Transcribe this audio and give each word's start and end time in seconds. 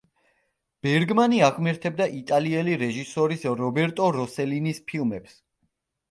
ბერგმანი 0.85 1.41
აღმერთებდა 1.47 2.07
იტალიელი 2.19 2.77
რეჟისორის 2.83 3.43
რობერტო 3.59 4.07
როსელინის 4.15 4.81
ფილმებს. 4.89 5.37